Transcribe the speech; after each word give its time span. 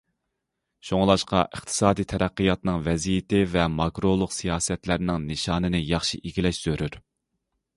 شۇڭلاشقا، 0.87 1.41
ئىقتىسادىي 1.57 2.07
تەرەققىياتنىڭ 2.13 2.79
ۋەزىيىتى 2.87 3.43
ۋە 3.51 3.67
ماكرولۇق 3.75 4.35
سىياسەتلەرنىڭ 4.37 5.29
نىشانىنى 5.33 5.83
ياخشى 5.93 6.23
ئىگىلەش 6.25 6.63
زۆرۈر. 6.65 6.99